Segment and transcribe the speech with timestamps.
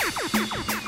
[0.00, 0.87] Wow.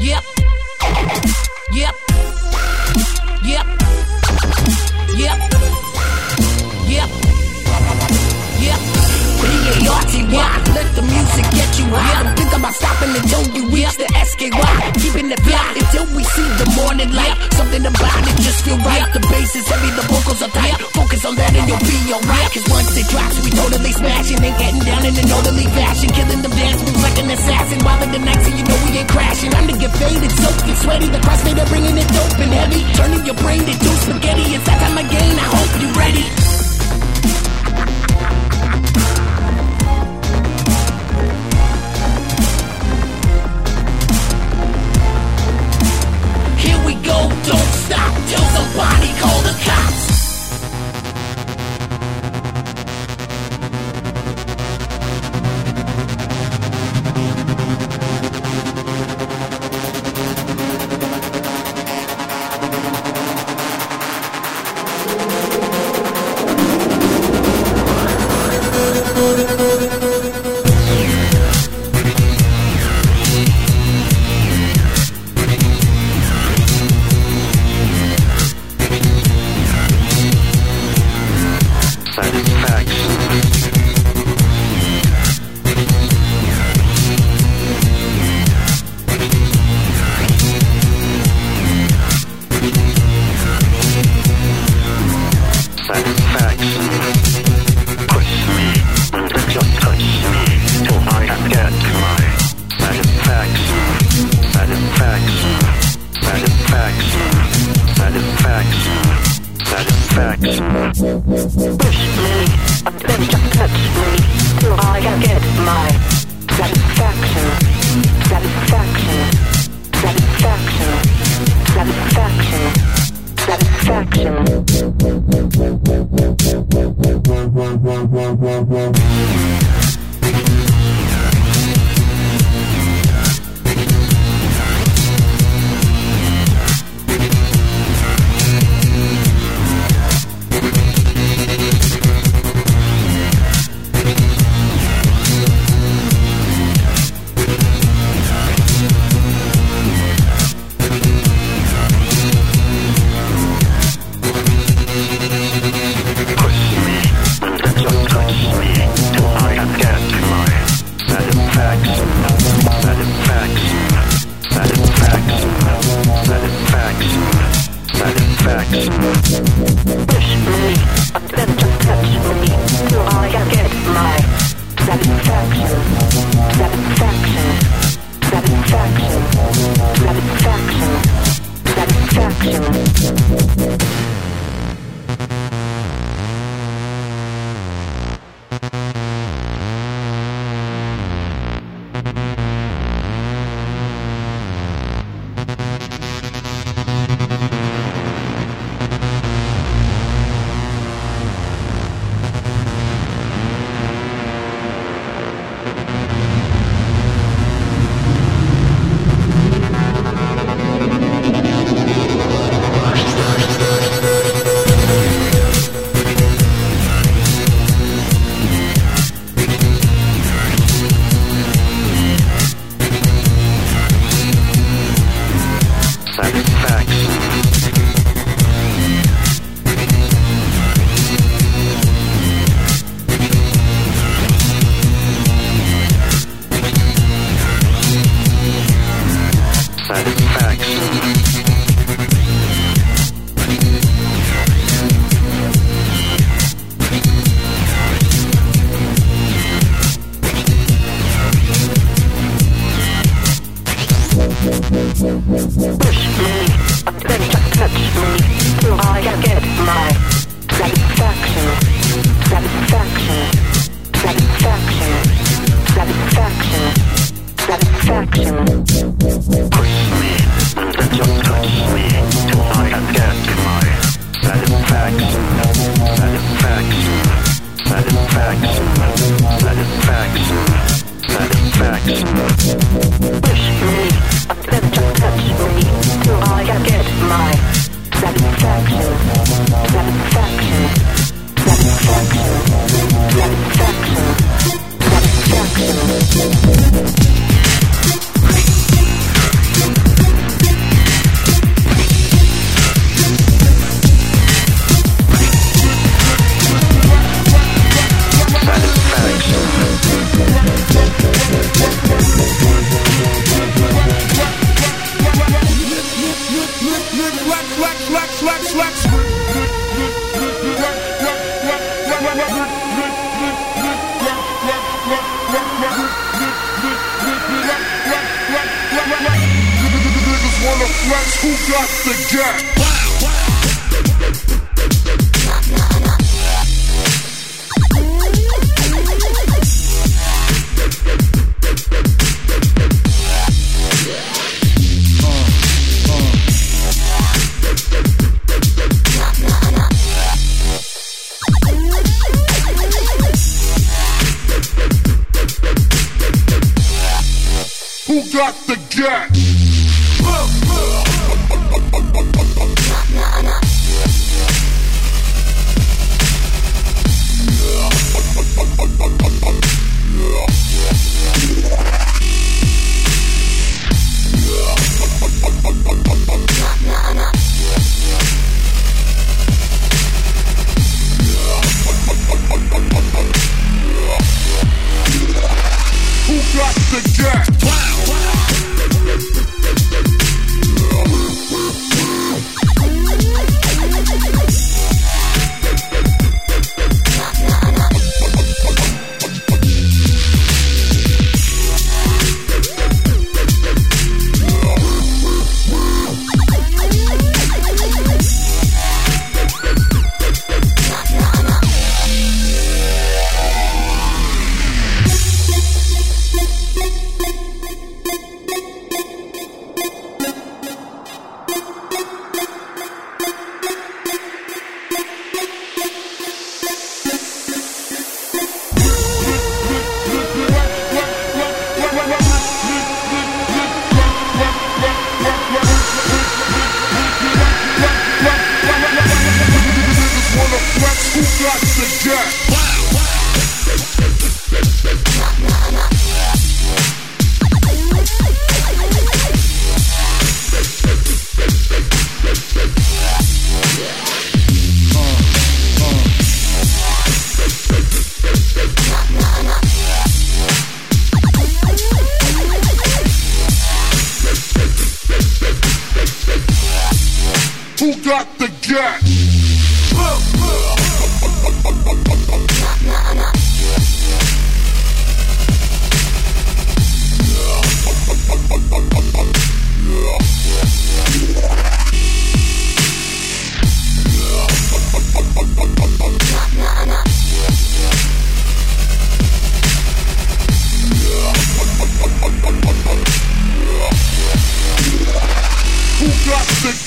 [0.00, 0.39] Yep.
[11.90, 12.06] why?
[12.06, 14.54] Yeah, think about stopping until we reach the escape.
[15.02, 17.36] Keeping it flat until we see the morning light.
[17.58, 19.06] Something about it just feel right.
[19.12, 20.78] The bass is heavy, the vocals are tight.
[20.94, 22.48] Focus on that and you'll be alright.
[22.54, 26.08] Cause once it drops, we totally smashing and getting down in an orderly fashion.
[26.14, 27.78] Killing them dance moves like an assassin.
[27.84, 29.50] While in the night, so you know we ain't crashing.
[29.54, 31.08] I'm to get faded, soaked and sweaty.
[31.10, 32.80] The crossfader bringing it dope and heavy.
[32.94, 34.54] Turning your brain into spaghetti.
[34.54, 36.49] It's that time again, I hope you're ready.
[48.30, 49.08] Call somebody
[49.42, 50.09] the cops.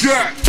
[0.04, 0.43] Serve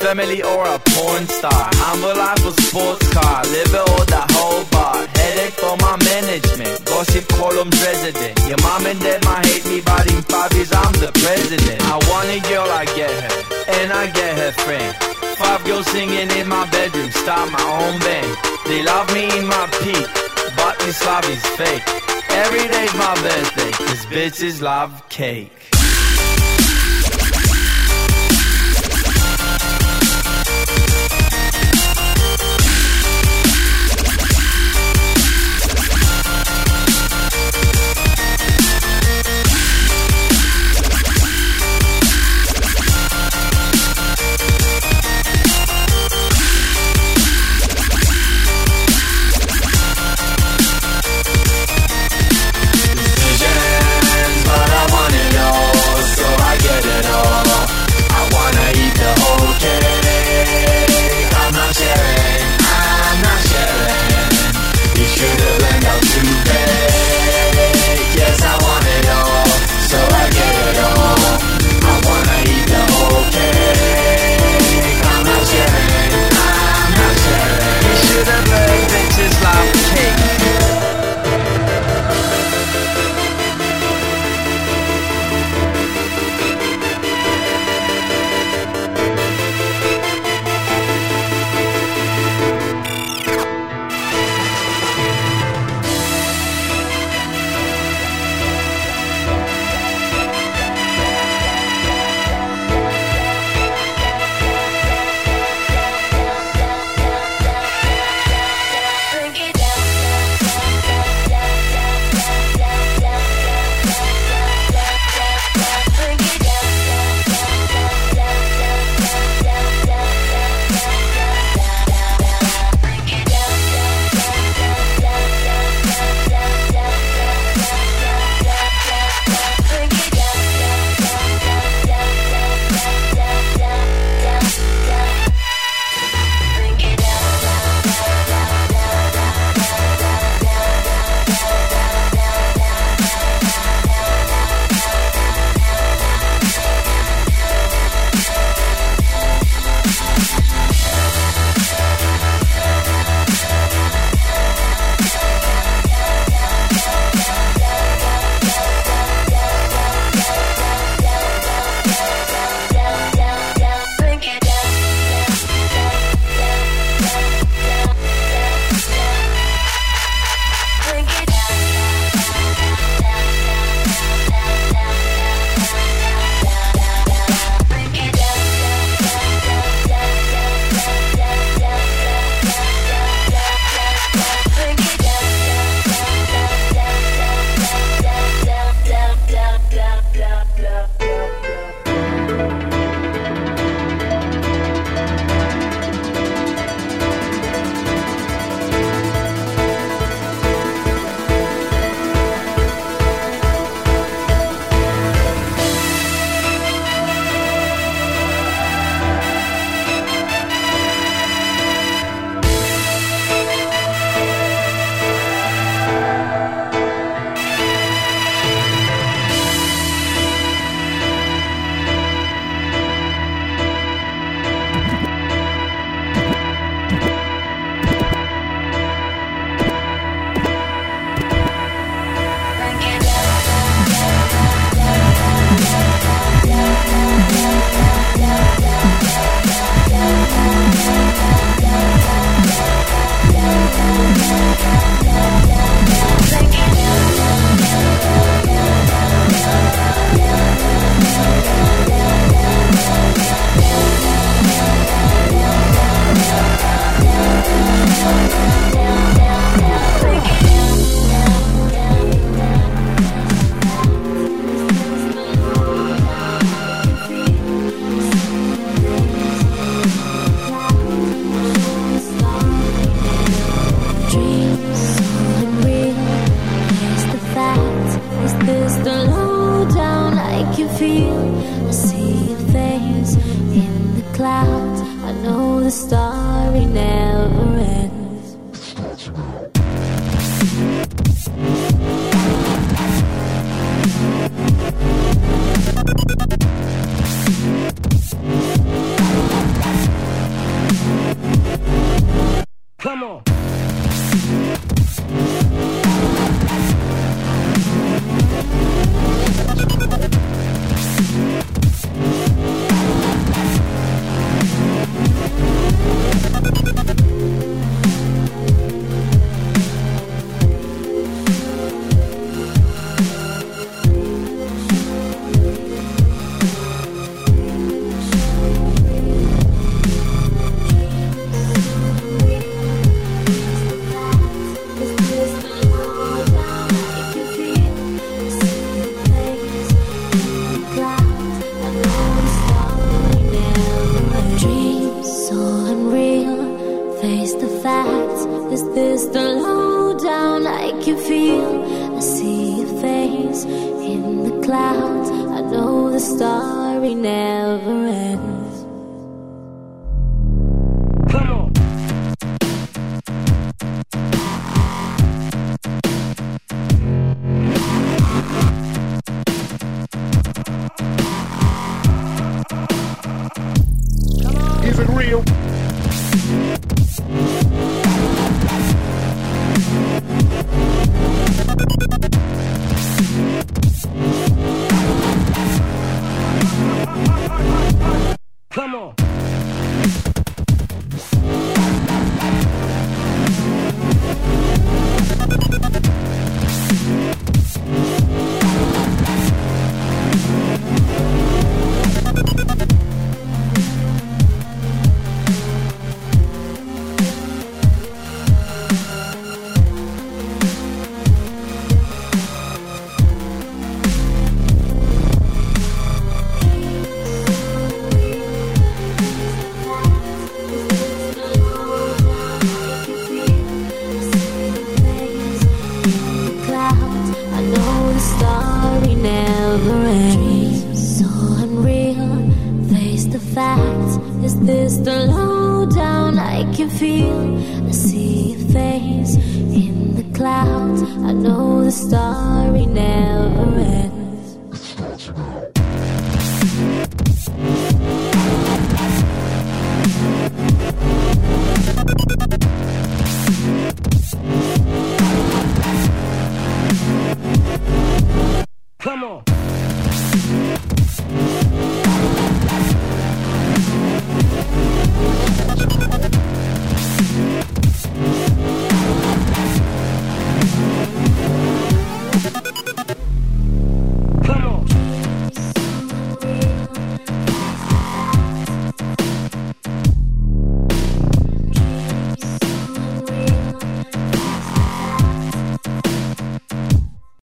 [0.00, 1.68] family or a porn star.
[1.84, 3.44] Humble life or sports car.
[3.44, 4.96] Live it or the whole bar.
[5.20, 6.84] Headache for my management.
[6.84, 8.34] Gossip columns resident.
[8.48, 11.78] Your mom and dad might hate me, but in five years I'm the president.
[11.84, 13.32] I want a girl, I get her.
[13.78, 14.90] And I get her friend.
[15.36, 17.10] Five girls singing in my bedroom.
[17.12, 18.30] Start my own band.
[18.66, 20.08] They love me in my peak.
[20.56, 21.84] But this love is fake.
[22.30, 23.72] Every day's my birthday.
[23.72, 25.59] Cause bitches love cake.